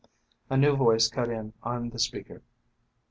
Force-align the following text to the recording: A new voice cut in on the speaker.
A 0.49 0.57
new 0.57 0.75
voice 0.75 1.09
cut 1.09 1.29
in 1.29 1.53
on 1.61 1.91
the 1.91 1.99
speaker. 1.99 2.41